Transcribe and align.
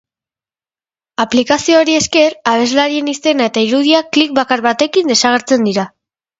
Aplikazioari 1.23 1.99
esker, 1.99 2.37
abeslariaren 2.53 3.13
izena 3.15 3.49
eta 3.53 3.65
irudiak 3.69 4.13
klik 4.19 4.37
bakar 4.43 4.67
batekin 4.71 5.15
desagertzen 5.17 5.73
dira. 5.73 5.91